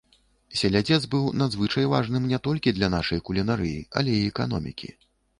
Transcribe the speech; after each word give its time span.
Селядзец 0.59 0.97
быў 1.09 1.25
надзвычай 1.41 1.85
важным 1.93 2.25
не 2.31 2.39
толькі 2.47 2.73
для 2.77 2.89
нашай 2.95 3.21
кулінарыі, 3.27 3.83
але 4.01 4.15
і 4.21 4.23
эканомікі. 4.31 4.89